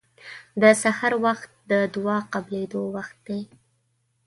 د 0.61 0.63
سحر 0.81 1.11
وخت 1.25 1.49
د 1.71 1.71
دعا 1.93 2.17
قبلېدو 2.33 2.81
وخت 2.95 3.17
دی. 3.27 3.41